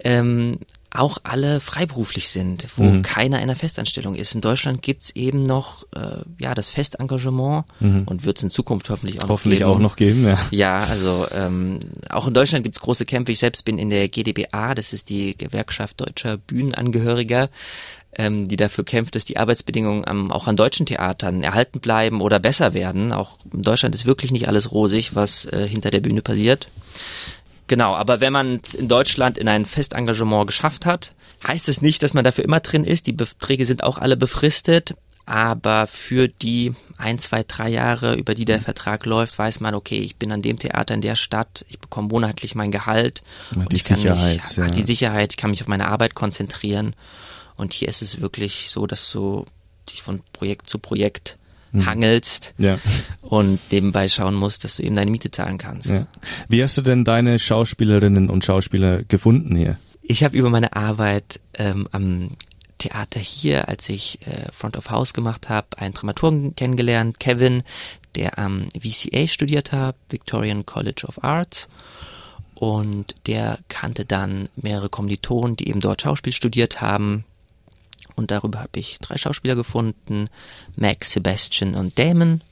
ähm, 0.00 0.58
auch 0.94 1.18
alle 1.22 1.60
freiberuflich 1.60 2.28
sind, 2.28 2.66
wo 2.76 2.84
mhm. 2.84 3.02
keiner 3.02 3.38
in 3.38 3.44
einer 3.44 3.56
Festanstellung 3.56 4.14
ist. 4.14 4.34
In 4.34 4.40
Deutschland 4.40 4.82
gibt's 4.82 5.10
eben 5.10 5.42
noch 5.42 5.84
äh, 5.96 6.22
ja 6.38 6.54
das 6.54 6.70
Festengagement 6.70 7.64
mhm. 7.80 8.02
und 8.04 8.24
wird 8.24 8.38
es 8.38 8.44
in 8.44 8.50
Zukunft 8.50 8.90
hoffentlich 8.90 9.22
auch 9.22 9.28
hoffentlich 9.28 9.60
noch 9.60 9.68
geben. 9.68 9.76
auch 9.76 9.82
noch 9.82 9.96
geben. 9.96 10.24
Ja, 10.24 10.38
ja 10.50 10.78
also 10.78 11.26
ähm, 11.32 11.78
auch 12.10 12.26
in 12.26 12.34
Deutschland 12.34 12.64
gibt's 12.64 12.80
große 12.80 13.06
Kämpfe. 13.06 13.32
Ich 13.32 13.38
selbst 13.38 13.64
bin 13.64 13.78
in 13.78 13.90
der 13.90 14.08
GdBA, 14.08 14.74
das 14.74 14.92
ist 14.92 15.08
die 15.08 15.36
Gewerkschaft 15.36 16.00
deutscher 16.00 16.36
Bühnenangehöriger, 16.36 17.48
ähm, 18.14 18.48
die 18.48 18.56
dafür 18.56 18.84
kämpft, 18.84 19.14
dass 19.14 19.24
die 19.24 19.38
Arbeitsbedingungen 19.38 20.06
am, 20.06 20.30
auch 20.30 20.46
an 20.46 20.56
deutschen 20.56 20.84
Theatern 20.84 21.42
erhalten 21.42 21.80
bleiben 21.80 22.20
oder 22.20 22.38
besser 22.38 22.74
werden. 22.74 23.12
Auch 23.12 23.38
in 23.50 23.62
Deutschland 23.62 23.94
ist 23.94 24.04
wirklich 24.04 24.30
nicht 24.30 24.48
alles 24.48 24.72
rosig, 24.72 25.14
was 25.14 25.46
äh, 25.46 25.66
hinter 25.66 25.90
der 25.90 26.00
Bühne 26.00 26.20
passiert. 26.20 26.68
Genau, 27.66 27.94
aber 27.94 28.20
wenn 28.20 28.32
man 28.32 28.60
in 28.76 28.88
Deutschland 28.88 29.38
in 29.38 29.48
ein 29.48 29.66
Festengagement 29.66 30.46
geschafft 30.46 30.84
hat, 30.86 31.14
heißt 31.46 31.68
es 31.68 31.82
nicht, 31.82 32.02
dass 32.02 32.14
man 32.14 32.24
dafür 32.24 32.44
immer 32.44 32.60
drin 32.60 32.84
ist. 32.84 33.06
Die 33.06 33.12
Beträge 33.12 33.66
sind 33.66 33.82
auch 33.82 33.98
alle 33.98 34.16
befristet. 34.16 34.94
Aber 35.24 35.86
für 35.86 36.26
die 36.26 36.74
ein, 36.98 37.18
zwei, 37.18 37.44
drei 37.44 37.68
Jahre, 37.68 38.14
über 38.14 38.34
die 38.34 38.44
der 38.44 38.58
mhm. 38.58 38.62
Vertrag 38.62 39.06
läuft, 39.06 39.38
weiß 39.38 39.60
man, 39.60 39.74
okay, 39.74 39.98
ich 39.98 40.16
bin 40.16 40.32
an 40.32 40.42
dem 40.42 40.58
Theater 40.58 40.94
in 40.94 41.00
der 41.00 41.14
Stadt, 41.14 41.64
ich 41.68 41.78
bekomme 41.78 42.08
monatlich 42.08 42.56
mein 42.56 42.72
Gehalt. 42.72 43.22
Ja, 43.54 43.64
die 43.66 43.78
Sicherheit. 43.78 44.42
Mich, 44.42 44.56
ja. 44.56 44.66
Die 44.68 44.82
Sicherheit, 44.82 45.32
ich 45.32 45.36
kann 45.36 45.50
mich 45.50 45.62
auf 45.62 45.68
meine 45.68 45.86
Arbeit 45.86 46.14
konzentrieren. 46.14 46.96
Und 47.56 47.72
hier 47.72 47.88
ist 47.88 48.02
es 48.02 48.20
wirklich 48.20 48.70
so, 48.70 48.88
dass 48.88 49.12
du 49.12 49.46
dich 49.88 50.02
von 50.02 50.22
Projekt 50.32 50.68
zu 50.68 50.78
Projekt 50.78 51.38
hm. 51.72 51.86
hangelst 51.86 52.54
ja. 52.58 52.78
und 53.22 53.60
nebenbei 53.70 54.08
schauen 54.08 54.34
musst, 54.34 54.64
dass 54.64 54.76
du 54.76 54.82
eben 54.82 54.94
deine 54.94 55.10
Miete 55.10 55.30
zahlen 55.30 55.58
kannst. 55.58 55.88
Ja. 55.88 56.06
Wie 56.48 56.62
hast 56.62 56.76
du 56.76 56.82
denn 56.82 57.04
deine 57.04 57.38
Schauspielerinnen 57.38 58.30
und 58.30 58.44
Schauspieler 58.44 59.02
gefunden 59.02 59.56
hier? 59.56 59.78
Ich 60.02 60.24
habe 60.24 60.36
über 60.36 60.50
meine 60.50 60.74
Arbeit 60.74 61.40
ähm, 61.54 61.88
am 61.92 62.30
Theater 62.78 63.20
hier, 63.20 63.68
als 63.68 63.88
ich 63.88 64.26
äh, 64.26 64.50
Front 64.52 64.76
of 64.76 64.90
House 64.90 65.14
gemacht 65.14 65.48
habe, 65.48 65.78
einen 65.78 65.94
Dramaturgen 65.94 66.56
kennengelernt, 66.56 67.20
Kevin, 67.20 67.62
der 68.16 68.38
am 68.38 68.68
VCA 68.76 69.26
studiert 69.28 69.72
hat, 69.72 69.96
Victorian 70.08 70.66
College 70.66 71.04
of 71.06 71.22
Arts. 71.22 71.68
Und 72.54 73.16
der 73.26 73.58
kannte 73.68 74.04
dann 74.04 74.48
mehrere 74.56 74.88
Kommilitonen, 74.88 75.56
die 75.56 75.68
eben 75.68 75.80
dort 75.80 76.02
Schauspiel 76.02 76.32
studiert 76.32 76.80
haben. 76.80 77.24
Und 78.16 78.30
darüber 78.30 78.60
habe 78.60 78.78
ich 78.78 78.98
drei 78.98 79.16
Schauspieler 79.16 79.54
gefunden, 79.54 80.26
Max, 80.76 81.12
Sebastian 81.12 81.74
und 81.74 81.98
Damon, 81.98 82.42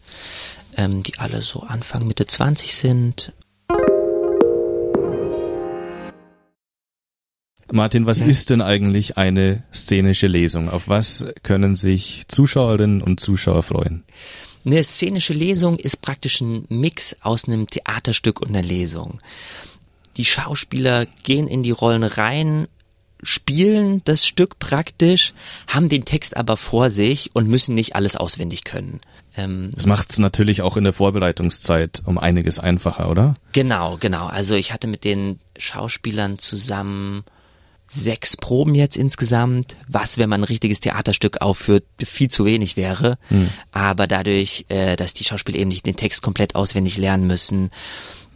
ähm, 0.76 1.02
die 1.02 1.18
alle 1.18 1.42
so 1.42 1.60
Anfang, 1.60 2.06
Mitte 2.06 2.26
20 2.26 2.74
sind. 2.74 3.32
Martin, 7.72 8.06
was 8.06 8.20
ist 8.20 8.50
denn 8.50 8.62
eigentlich 8.62 9.16
eine 9.16 9.62
szenische 9.72 10.26
Lesung? 10.26 10.68
Auf 10.68 10.88
was 10.88 11.24
können 11.42 11.76
sich 11.76 12.24
Zuschauerinnen 12.26 13.00
und 13.00 13.20
Zuschauer 13.20 13.62
freuen? 13.62 14.02
Eine 14.64 14.82
szenische 14.82 15.32
Lesung 15.32 15.78
ist 15.78 16.02
praktisch 16.02 16.40
ein 16.40 16.66
Mix 16.68 17.16
aus 17.22 17.46
einem 17.46 17.66
Theaterstück 17.66 18.40
und 18.40 18.48
einer 18.48 18.62
Lesung. 18.62 19.20
Die 20.16 20.24
Schauspieler 20.24 21.06
gehen 21.06 21.46
in 21.46 21.62
die 21.62 21.70
Rollen 21.70 22.02
rein, 22.02 22.66
spielen 23.22 24.02
das 24.04 24.26
Stück 24.26 24.58
praktisch, 24.58 25.34
haben 25.66 25.88
den 25.88 26.04
Text 26.04 26.36
aber 26.36 26.56
vor 26.56 26.90
sich 26.90 27.30
und 27.34 27.48
müssen 27.48 27.74
nicht 27.74 27.94
alles 27.96 28.16
auswendig 28.16 28.64
können. 28.64 29.00
Ähm, 29.36 29.70
das 29.74 29.86
macht 29.86 30.10
es 30.10 30.18
natürlich 30.18 30.62
auch 30.62 30.76
in 30.76 30.84
der 30.84 30.92
Vorbereitungszeit 30.92 32.02
um 32.04 32.18
einiges 32.18 32.58
einfacher, 32.58 33.10
oder? 33.10 33.34
Genau, 33.52 33.96
genau. 33.98 34.26
Also 34.26 34.54
ich 34.54 34.72
hatte 34.72 34.86
mit 34.86 35.04
den 35.04 35.38
Schauspielern 35.58 36.38
zusammen 36.38 37.24
sechs 37.92 38.36
Proben 38.36 38.74
jetzt 38.74 38.96
insgesamt, 38.96 39.76
was, 39.88 40.16
wenn 40.16 40.28
man 40.28 40.40
ein 40.40 40.44
richtiges 40.44 40.80
Theaterstück 40.80 41.40
aufführt, 41.40 41.84
viel 41.98 42.30
zu 42.30 42.44
wenig 42.44 42.76
wäre. 42.76 43.18
Hm. 43.28 43.50
Aber 43.72 44.06
dadurch, 44.06 44.64
äh, 44.68 44.96
dass 44.96 45.12
die 45.12 45.24
Schauspieler 45.24 45.58
eben 45.58 45.70
nicht 45.70 45.86
den 45.86 45.96
Text 45.96 46.22
komplett 46.22 46.54
auswendig 46.54 46.98
lernen 46.98 47.26
müssen, 47.26 47.70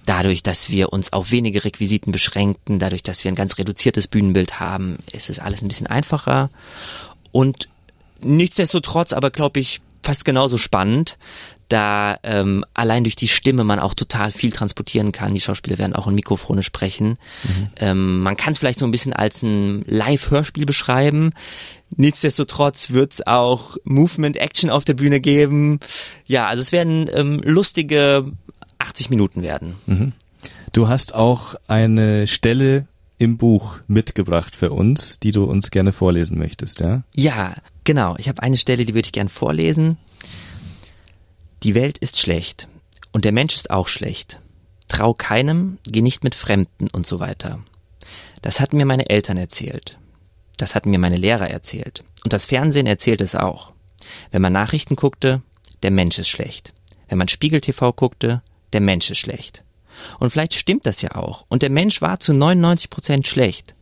dadurch, 0.06 0.42
dass 0.42 0.70
wir 0.70 0.92
uns 0.92 1.12
auf 1.12 1.30
wenige 1.30 1.64
Requisiten 1.64 2.12
beschränken, 2.12 2.78
dadurch, 2.78 3.02
dass 3.02 3.24
wir 3.24 3.32
ein 3.32 3.36
ganz 3.36 3.58
reduziertes 3.58 4.08
Bühnenbild 4.08 4.60
haben, 4.60 4.98
ist 5.12 5.30
es 5.30 5.38
alles 5.38 5.62
ein 5.62 5.68
bisschen 5.68 5.86
einfacher. 5.86 6.50
Und 7.32 7.68
nichtsdestotrotz, 8.20 9.12
aber 9.12 9.30
glaube 9.30 9.60
ich, 9.60 9.80
fast 10.02 10.24
genauso 10.24 10.58
spannend, 10.58 11.16
da 11.68 12.18
ähm, 12.22 12.64
allein 12.74 13.04
durch 13.04 13.16
die 13.16 13.28
Stimme 13.28 13.64
man 13.64 13.78
auch 13.78 13.94
total 13.94 14.30
viel 14.30 14.52
transportieren 14.52 15.12
kann. 15.12 15.32
Die 15.32 15.40
Schauspieler 15.40 15.78
werden 15.78 15.94
auch 15.94 16.06
in 16.06 16.14
Mikrofone 16.14 16.62
sprechen. 16.62 17.16
Mhm. 17.42 17.68
Ähm, 17.76 18.20
man 18.20 18.36
kann 18.36 18.52
es 18.52 18.58
vielleicht 18.58 18.78
so 18.78 18.84
ein 18.84 18.90
bisschen 18.90 19.14
als 19.14 19.42
ein 19.42 19.82
Live-Hörspiel 19.86 20.66
beschreiben. 20.66 21.32
Nichtsdestotrotz 21.96 22.90
wird 22.90 23.14
es 23.14 23.26
auch 23.26 23.76
Movement-Action 23.84 24.68
auf 24.68 24.84
der 24.84 24.94
Bühne 24.94 25.20
geben. 25.20 25.80
Ja, 26.26 26.46
also 26.46 26.60
es 26.60 26.70
werden 26.70 27.08
ähm, 27.12 27.40
lustige 27.42 28.30
80 28.84 29.10
Minuten 29.10 29.42
werden. 29.42 29.74
Mhm. 29.86 30.12
Du 30.72 30.88
hast 30.88 31.14
auch 31.14 31.54
eine 31.66 32.26
Stelle 32.26 32.86
im 33.18 33.38
Buch 33.38 33.78
mitgebracht 33.86 34.56
für 34.56 34.72
uns, 34.72 35.18
die 35.20 35.32
du 35.32 35.44
uns 35.44 35.70
gerne 35.70 35.92
vorlesen 35.92 36.38
möchtest, 36.38 36.80
ja? 36.80 37.04
Ja, 37.14 37.54
genau. 37.84 38.16
Ich 38.18 38.28
habe 38.28 38.42
eine 38.42 38.56
Stelle, 38.56 38.84
die 38.84 38.94
würde 38.94 39.06
ich 39.06 39.12
gerne 39.12 39.30
vorlesen. 39.30 39.96
Die 41.62 41.74
Welt 41.74 41.98
ist 41.98 42.18
schlecht 42.18 42.68
und 43.12 43.24
der 43.24 43.32
Mensch 43.32 43.54
ist 43.54 43.70
auch 43.70 43.88
schlecht. 43.88 44.40
Trau 44.88 45.14
keinem, 45.14 45.78
geh 45.86 46.02
nicht 46.02 46.24
mit 46.24 46.34
Fremden 46.34 46.88
und 46.92 47.06
so 47.06 47.20
weiter. 47.20 47.60
Das 48.42 48.60
hatten 48.60 48.76
mir 48.76 48.84
meine 48.84 49.08
Eltern 49.08 49.38
erzählt. 49.38 49.98
Das 50.58 50.74
hatten 50.74 50.90
mir 50.90 50.98
meine 50.98 51.16
Lehrer 51.16 51.48
erzählt. 51.48 52.04
Und 52.22 52.32
das 52.32 52.44
Fernsehen 52.44 52.86
erzählt 52.86 53.20
es 53.20 53.34
auch. 53.34 53.72
Wenn 54.30 54.42
man 54.42 54.52
Nachrichten 54.52 54.96
guckte, 54.96 55.42
der 55.82 55.90
Mensch 55.90 56.18
ist 56.18 56.28
schlecht. 56.28 56.72
Wenn 57.08 57.18
man 57.18 57.28
Spiegel 57.28 57.60
TV 57.60 57.92
guckte, 57.92 58.42
der 58.74 58.80
Mensch 58.80 59.10
ist 59.10 59.18
schlecht. 59.18 59.62
Und 60.18 60.30
vielleicht 60.30 60.54
stimmt 60.54 60.86
das 60.86 61.00
ja 61.02 61.14
auch. 61.14 61.44
Und 61.48 61.62
der 61.62 61.70
Mensch 61.70 62.02
war 62.02 62.20
zu 62.20 62.32
99 62.32 62.90
Prozent 62.90 63.26
schlecht. 63.26 63.74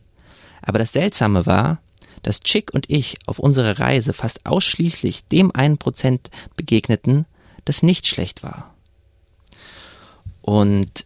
Aber 0.61 0.79
das 0.79 0.93
Seltsame 0.93 1.45
war, 1.45 1.81
dass 2.21 2.39
Chick 2.39 2.73
und 2.73 2.89
ich 2.89 3.17
auf 3.25 3.39
unserer 3.39 3.79
Reise 3.79 4.13
fast 4.13 4.45
ausschließlich 4.45 5.25
dem 5.25 5.53
einen 5.53 5.77
Prozent 5.77 6.29
begegneten, 6.55 7.25
das 7.65 7.83
nicht 7.83 8.07
schlecht 8.07 8.43
war. 8.43 8.73
Und 10.41 11.05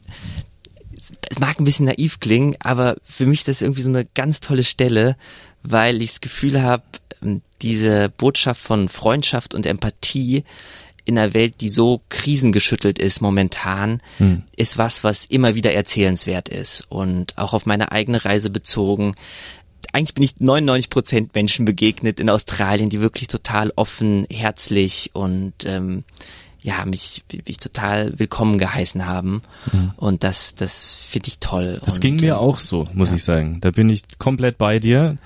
es 1.29 1.39
mag 1.39 1.59
ein 1.59 1.63
bisschen 1.63 1.85
naiv 1.85 2.19
klingen, 2.19 2.55
aber 2.59 2.97
für 3.03 3.25
mich 3.25 3.39
ist 3.39 3.47
das 3.47 3.61
irgendwie 3.61 3.81
so 3.81 3.89
eine 3.89 4.05
ganz 4.05 4.39
tolle 4.39 4.63
Stelle, 4.63 5.15
weil 5.63 6.01
ich 6.01 6.11
das 6.11 6.21
Gefühl 6.21 6.61
habe, 6.61 6.83
ähm, 7.21 7.41
diese 7.61 8.09
Botschaft 8.09 8.61
von 8.61 8.89
Freundschaft 8.89 9.53
und 9.53 9.65
Empathie 9.65 10.43
in 11.07 11.17
einer 11.17 11.33
Welt, 11.33 11.61
die 11.61 11.69
so 11.69 12.01
krisengeschüttelt 12.09 12.99
ist 12.99 13.21
momentan, 13.21 14.01
hm. 14.17 14.43
ist 14.55 14.77
was, 14.77 15.03
was 15.03 15.25
immer 15.25 15.55
wieder 15.55 15.73
erzählenswert 15.73 16.49
ist. 16.49 16.83
Und 16.89 17.37
auch 17.37 17.53
auf 17.53 17.65
meine 17.65 17.91
eigene 17.91 18.25
Reise 18.25 18.49
bezogen, 18.49 19.15
eigentlich 19.93 20.13
bin 20.15 20.23
ich 20.23 20.39
99 20.39 20.89
Prozent 20.89 21.35
Menschen 21.35 21.65
begegnet 21.65 22.19
in 22.19 22.29
Australien, 22.29 22.89
die 22.89 22.99
wirklich 22.99 23.29
total 23.29 23.71
offen, 23.75 24.25
herzlich 24.29 25.11
und 25.13 25.53
ähm, 25.65 26.03
ja, 26.61 26.83
mich, 26.85 27.23
mich 27.47 27.59
total 27.59 28.19
willkommen 28.19 28.57
geheißen 28.57 29.05
haben. 29.05 29.43
Mhm. 29.71 29.91
Und 29.95 30.23
das, 30.25 30.55
das 30.55 30.93
finde 30.93 31.29
ich 31.29 31.39
toll. 31.39 31.79
Das 31.85 31.95
und, 31.95 32.01
ging 32.01 32.17
mir 32.17 32.39
auch 32.39 32.59
so, 32.59 32.85
muss 32.93 33.11
ja. 33.11 33.15
ich 33.15 33.23
sagen. 33.23 33.61
Da 33.61 33.71
bin 33.71 33.89
ich 33.89 34.03
komplett 34.17 34.57
bei 34.57 34.79
dir. 34.79 35.17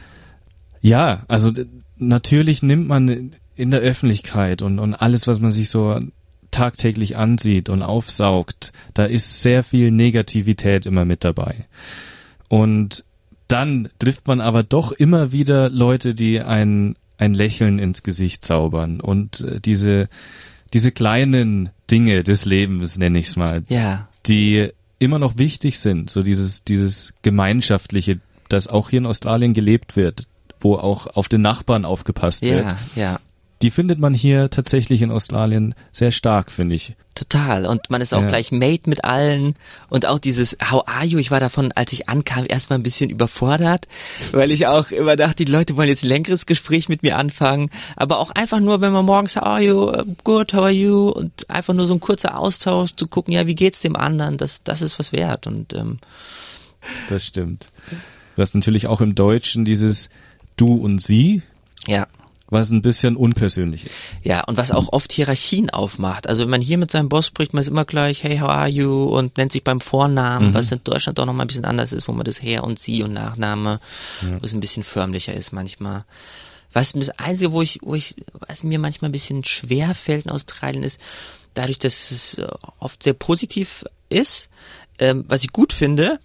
Ja, 0.82 1.24
also 1.28 1.52
natürlich 1.98 2.62
nimmt 2.62 2.88
man 2.88 3.34
in 3.56 3.72
der 3.72 3.82
Öffentlichkeit 3.82 4.62
und, 4.62 4.80
und 4.80 4.96
alles, 4.96 5.28
was 5.28 5.40
man 5.40 5.52
sich 5.52 5.70
so 5.70 6.00
tagtäglich 6.52 7.16
ansieht 7.16 7.70
und 7.70 7.82
aufsaugt, 7.82 8.74
da 8.94 9.06
ist 9.06 9.42
sehr 9.42 9.64
viel 9.64 9.92
Negativität 9.92 10.86
immer 10.86 11.06
mit 11.06 11.24
dabei. 11.24 11.68
Und 12.50 13.06
dann 13.48 13.90
trifft 14.00 14.28
man 14.28 14.42
aber 14.42 14.64
doch 14.64 14.92
immer 14.92 15.32
wieder 15.32 15.70
Leute, 15.70 16.14
die 16.14 16.42
ein, 16.42 16.96
ein 17.18 17.34
Lächeln 17.34 17.80
ins 17.80 18.04
Gesicht 18.04 18.44
zaubern 18.44 19.00
und 19.00 19.42
äh, 19.42 19.60
diese 19.60 20.10
diese 20.74 20.92
kleinen 20.92 21.70
Dinge 21.90 22.24
des 22.24 22.46
Lebens, 22.46 22.98
nenne 22.98 23.20
ich 23.20 23.28
es 23.28 23.36
mal, 23.36 23.64
ja. 23.68 24.08
die 24.26 24.70
immer 25.00 25.20
noch 25.20 25.38
wichtig 25.38 25.80
sind, 25.80 26.10
so 26.10 26.24
dieses, 26.24 26.64
dieses 26.64 27.14
Gemeinschaftliche, 27.22 28.20
das 28.50 28.68
auch 28.68 28.90
hier 28.90 29.00
in 29.00 29.06
Australien 29.06 29.54
gelebt 29.54 29.96
wird, 29.96 30.24
wo 30.60 30.76
auch 30.76 31.08
auf 31.08 31.28
den 31.28 31.42
Nachbarn 31.42 31.86
aufgepasst 31.86 32.44
ja, 32.44 32.56
wird. 32.56 32.76
Ja, 32.96 33.20
die 33.62 33.72
findet 33.72 34.00
man 34.00 34.14
hier 34.14 34.50
tatsächlich 34.50 35.02
in 35.02 35.12
Australien 35.12 35.76
sehr 35.92 36.12
stark, 36.12 36.52
finde 36.52 36.76
ich. 36.76 36.96
Total. 37.14 37.66
Und 37.66 37.90
man 37.90 38.02
ist 38.02 38.14
auch 38.14 38.22
ja. 38.22 38.28
gleich 38.28 38.52
made 38.52 38.84
mit 38.90 39.04
allen. 39.04 39.56
Und 39.90 40.06
auch 40.06 40.18
dieses 40.18 40.58
How 40.72 40.84
are 40.88 41.06
you? 41.06 41.20
Ich 41.20 41.30
war 41.30 41.40
davon, 41.40 41.72
als 41.74 41.94
ich 41.94 42.10
ankam, 42.10 42.46
erstmal 42.48 42.80
ein 42.80 42.84
bisschen 42.84 43.10
überfordert, 43.10 43.88
weil 44.32 44.50
ich 44.50 44.66
auch 44.66 44.90
immer 44.92 45.16
dachte, 45.16 45.46
die 45.46 45.52
Leute 45.52 45.78
wollen 45.78 45.90
jetzt 45.90 46.04
ein 46.04 46.10
längeres 46.10 46.46
Gespräch 46.46 46.90
mit 46.90 47.04
mir 47.04 47.18
anfangen. 47.18 47.70
Aber 47.96 48.20
auch 48.20 48.32
einfach 48.32 48.60
nur, 48.60 48.82
wenn 48.82 48.94
man 48.94 49.06
morgens, 49.06 49.36
how 49.36 49.44
are 49.44 49.62
you? 49.62 49.92
Good, 50.24 50.54
how 50.54 50.64
are 50.64 50.72
you? 50.72 51.10
Und 51.10 51.50
einfach 51.50 51.74
nur 51.74 51.86
so 51.86 51.94
ein 51.94 52.00
kurzer 52.00 52.38
Austausch 52.38 52.96
zu 52.96 53.08
gucken, 53.08 53.34
ja, 53.34 53.46
wie 53.46 53.56
geht's 53.56 53.82
dem 53.82 53.96
anderen? 53.96 54.38
Das, 54.38 54.64
das 54.64 54.82
ist 54.82 54.98
was 54.98 55.12
wert. 55.12 55.46
Und, 55.46 55.74
ähm, 55.74 56.00
das 57.10 57.28
stimmt. 57.28 57.70
Du 58.36 58.42
hast 58.42 58.56
natürlich 58.56 58.88
auch 58.88 59.02
im 59.02 59.14
Deutschen 59.14 59.66
dieses 59.66 60.10
Du 60.56 60.74
und 60.76 61.00
Sie. 61.00 61.44
Ja 61.88 62.08
was 62.52 62.70
ein 62.70 62.82
bisschen 62.82 63.16
unpersönlich 63.16 63.86
ist. 63.86 64.12
Ja, 64.22 64.44
und 64.44 64.58
was 64.58 64.72
auch 64.72 64.92
oft 64.92 65.12
Hierarchien 65.14 65.70
aufmacht. 65.70 66.28
Also 66.28 66.44
wenn 66.44 66.50
man 66.50 66.62
hier 66.62 66.78
mit 66.78 66.92
seinem 66.92 67.08
Boss 67.08 67.26
spricht, 67.26 67.54
man 67.54 67.62
ist 67.62 67.70
immer 67.70 67.86
gleich, 67.86 68.24
hey, 68.24 68.38
how 68.38 68.50
are 68.50 68.68
you? 68.68 69.06
Und 69.06 69.38
nennt 69.38 69.54
sich 69.54 69.64
beim 69.64 69.80
Vornamen, 69.80 70.50
mhm. 70.50 70.54
was 70.54 70.72
in 70.72 70.82
Deutschland 70.84 71.18
doch 71.18 71.26
nochmal 71.26 71.46
ein 71.46 71.48
bisschen 71.48 71.66
anders 71.66 71.94
ist, 71.94 72.08
wo 72.10 72.12
man 72.12 72.26
das 72.26 72.42
Herr 72.42 72.66
und 72.66 72.78
Sie 72.78 73.04
und 73.04 73.14
Nachname, 73.14 73.80
ja. 74.22 74.42
wo 74.42 74.46
es 74.46 74.54
ein 74.54 74.60
bisschen 74.60 74.84
förmlicher 74.84 75.34
ist 75.34 75.54
manchmal. 75.54 76.04
Was 76.74 76.92
das 76.92 77.10
Einzige, 77.12 77.54
wo 77.54 77.62
ich, 77.62 77.80
wo 77.84 77.96
ich, 77.96 78.16
was 78.34 78.64
mir 78.64 78.80
manchmal 78.80 79.10
ein 79.10 79.14
bisschen 79.14 79.46
schwer 79.46 79.96
fällt 79.96 80.26
in 80.26 80.32
Australien 80.32 80.84
ist, 80.84 81.00
dadurch, 81.54 81.80
dass 81.80 82.12
es 82.12 82.38
oft 82.80 83.02
sehr 83.02 83.14
positiv 83.14 83.86
ist, 84.10 84.50
ähm, 85.00 85.24
was 85.28 85.44
ich 85.44 85.54
gut 85.54 85.72
finde, 85.72 86.20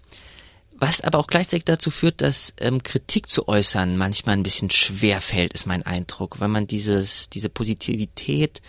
was 0.79 1.01
aber 1.01 1.19
auch 1.19 1.27
gleichzeitig 1.27 1.65
dazu 1.65 1.91
führt, 1.91 2.21
dass 2.21 2.53
ähm, 2.59 2.83
Kritik 2.83 3.29
zu 3.29 3.47
äußern 3.47 3.97
manchmal 3.97 4.37
ein 4.37 4.43
bisschen 4.43 4.69
schwer 4.69 5.21
fällt, 5.21 5.53
ist 5.53 5.65
mein 5.65 5.83
Eindruck, 5.83 6.39
weil 6.39 6.49
man 6.49 6.67
dieses, 6.67 7.29
diese 7.29 7.49
Positivität, 7.49 8.61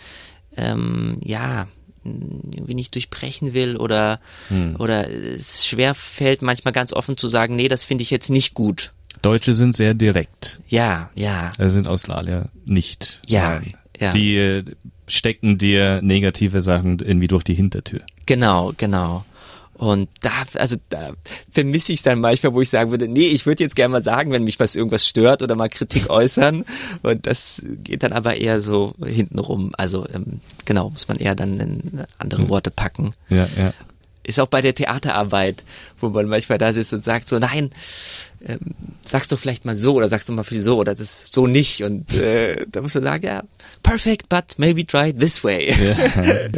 ähm, 0.55 1.19
ja, 1.23 1.67
irgendwie 2.03 2.75
nicht 2.75 2.95
durchbrechen 2.95 3.53
will 3.53 3.77
oder, 3.77 4.19
hm. 4.47 4.75
oder 4.79 5.09
es 5.09 5.67
schwer 5.67 5.93
fällt, 5.95 6.41
manchmal 6.41 6.71
ganz 6.71 6.93
offen 6.93 7.17
zu 7.17 7.29
sagen, 7.29 7.55
nee, 7.55 7.67
das 7.67 7.83
finde 7.83 8.01
ich 8.01 8.09
jetzt 8.09 8.29
nicht 8.29 8.53
gut. 8.53 8.91
Deutsche 9.21 9.53
sind 9.53 9.75
sehr 9.75 9.93
direkt. 9.93 10.59
Ja, 10.67 11.09
ja. 11.13 11.51
Also 11.57 11.75
sind 11.75 11.87
Australier 11.87 12.49
nicht. 12.65 13.21
Ja, 13.27 13.61
ja. 13.99 14.11
Die 14.11 14.37
äh, 14.37 14.63
stecken 15.07 15.57
dir 15.57 16.01
negative 16.01 16.61
Sachen 16.61 16.99
irgendwie 16.99 17.27
durch 17.27 17.43
die 17.43 17.53
Hintertür. 17.53 18.01
Genau, 18.25 18.71
genau. 18.77 19.25
Und 19.79 20.09
da, 20.19 20.43
also 20.55 20.75
da 20.89 21.13
vermisse 21.53 21.93
ich 21.93 22.01
dann 22.01 22.19
manchmal, 22.19 22.53
wo 22.53 22.59
ich 22.59 22.69
sagen 22.69 22.91
würde, 22.91 23.07
nee, 23.07 23.27
ich 23.27 23.45
würde 23.45 23.63
jetzt 23.63 23.77
gerne 23.77 23.93
mal 23.93 24.03
sagen, 24.03 24.29
wenn 24.33 24.43
mich 24.43 24.59
was 24.59 24.75
irgendwas 24.75 25.07
stört 25.07 25.41
oder 25.41 25.55
mal 25.55 25.69
Kritik 25.69 26.09
äußern. 26.09 26.65
Und 27.01 27.25
das 27.25 27.63
geht 27.85 28.03
dann 28.03 28.11
aber 28.11 28.35
eher 28.35 28.59
so 28.59 28.93
hintenrum. 29.01 29.71
Also 29.77 30.05
ähm, 30.13 30.41
genau, 30.65 30.89
muss 30.89 31.07
man 31.07 31.15
eher 31.15 31.33
dann 31.33 31.61
in 31.61 32.03
andere 32.17 32.49
Worte 32.49 32.71
packen. 32.71 33.13
Ja, 33.29 33.47
ja. 33.57 33.73
Ist 34.23 34.41
auch 34.41 34.47
bei 34.47 34.61
der 34.61 34.75
Theaterarbeit, 34.75 35.63
wo 36.01 36.09
man 36.09 36.27
manchmal 36.27 36.57
da 36.57 36.73
sitzt 36.73 36.91
und 36.91 37.05
sagt 37.05 37.29
so, 37.29 37.39
nein, 37.39 37.69
ähm, 38.45 38.59
sagst 39.05 39.31
du 39.31 39.37
vielleicht 39.37 39.63
mal 39.63 39.77
so 39.77 39.93
oder 39.93 40.09
sagst 40.09 40.27
du 40.27 40.33
mal 40.33 40.43
für 40.43 40.59
so 40.59 40.77
oder 40.77 40.93
das 40.93 41.31
so 41.31 41.47
nicht. 41.47 41.83
Und 41.85 42.13
äh, 42.13 42.65
da 42.69 42.81
muss 42.81 42.95
man 42.95 43.03
sagen, 43.03 43.25
ja, 43.25 43.43
perfect, 43.81 44.27
but 44.27 44.55
maybe 44.57 44.85
try 44.85 45.13
this 45.13 45.41
way. 45.41 45.73
Ja. 45.73 46.49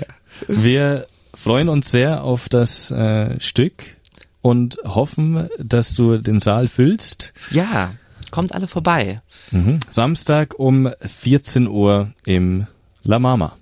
Wir 0.48 1.06
freuen 1.34 1.70
uns 1.70 1.92
sehr 1.92 2.24
auf 2.24 2.50
das 2.50 2.92
äh, 2.92 3.40
Stück 3.40 3.98
und 4.42 4.78
hoffen, 4.84 5.50
dass 5.60 5.94
du 5.94 6.18
den 6.18 6.40
Saal 6.40 6.68
füllst. 6.68 7.34
Ja, 7.52 7.94
kommt 8.32 8.56
alle 8.56 8.68
vorbei. 8.68 9.22
Mhm. 9.52 9.80
Samstag 9.90 10.58
um 10.58 10.90
14 11.02 11.68
Uhr 11.68 12.12
im 12.26 12.68
La 13.04 13.20
Mama. 13.20 13.58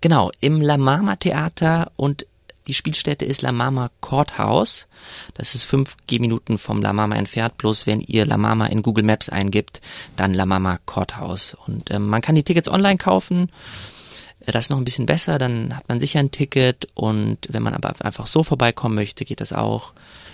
Genau, 0.00 0.30
im 0.40 0.60
La 0.60 0.78
Mama 0.78 1.16
Theater 1.16 1.92
und 1.96 2.26
die 2.66 2.74
Spielstätte 2.74 3.24
ist 3.24 3.42
La 3.42 3.52
Mama 3.52 3.90
Courthouse. 4.00 4.86
Das 5.34 5.54
ist 5.54 5.64
fünf 5.64 5.96
Gehminuten 6.06 6.56
vom 6.56 6.80
La 6.82 6.92
Mama 6.92 7.16
entfernt. 7.16 7.56
Bloß 7.58 7.86
wenn 7.86 8.00
ihr 8.00 8.26
La 8.26 8.36
Mama 8.36 8.66
in 8.66 8.82
Google 8.82 9.04
Maps 9.04 9.28
eingibt, 9.28 9.80
dann 10.16 10.34
La 10.34 10.46
Mama 10.46 10.78
Courthouse. 10.86 11.56
Und 11.66 11.90
ähm, 11.90 12.06
man 12.06 12.20
kann 12.20 12.34
die 12.34 12.44
Tickets 12.44 12.68
online 12.68 12.98
kaufen. 12.98 13.50
Das 14.46 14.66
ist 14.66 14.70
noch 14.70 14.78
ein 14.78 14.84
bisschen 14.84 15.06
besser, 15.06 15.38
dann 15.38 15.76
hat 15.76 15.88
man 15.88 16.00
sicher 16.00 16.18
ein 16.18 16.30
Ticket 16.30 16.88
und 16.94 17.38
wenn 17.50 17.62
man 17.62 17.74
aber 17.74 17.94
einfach 18.04 18.26
so 18.26 18.42
vorbeikommen 18.42 18.94
möchte, 18.94 19.24
geht 19.24 19.40
das 19.40 19.52
auch. 19.52 19.92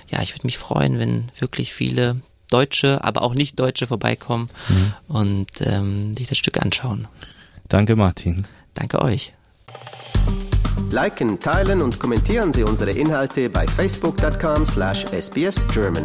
Ja, 0.08 0.22
ich 0.22 0.34
würde 0.34 0.46
mich 0.46 0.58
freuen, 0.58 0.98
wenn 0.98 1.30
wirklich 1.38 1.72
viele 1.72 2.20
Deutsche, 2.50 3.02
aber 3.02 3.22
auch 3.22 3.34
nicht 3.34 3.58
Deutsche 3.58 3.88
vorbeikommen 3.88 4.48
mhm. 4.68 4.92
und 5.08 5.48
ähm, 5.60 6.16
sich 6.16 6.28
das 6.28 6.38
Stück 6.38 6.64
anschauen. 6.64 7.08
Danke, 7.68 7.96
Martin. 7.96 8.46
Danke 8.74 9.02
euch. 9.02 9.32
Liken, 10.90 11.40
teilen 11.40 11.82
und 11.82 11.98
kommentieren 11.98 12.52
Sie 12.52 12.62
unsere 12.62 12.92
Inhalte 12.92 13.50
bei 13.50 13.66
facebook.com/sbsgerman. 13.66 16.04